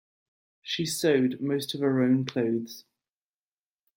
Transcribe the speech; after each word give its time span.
She 0.63 0.87
sewed 0.87 1.41
most 1.41 1.75
of 1.75 1.81
her 1.81 2.01
own 2.01 2.25
clothes. 2.25 2.85